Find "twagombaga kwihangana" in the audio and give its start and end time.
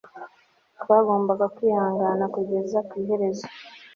0.81-2.25